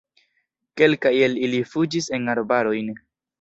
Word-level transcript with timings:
Kelkaj 0.81 1.11
el 1.25 1.35
ili 1.49 1.59
fuĝis 1.75 2.09
en 2.19 2.27
arbarojn. 2.35 2.91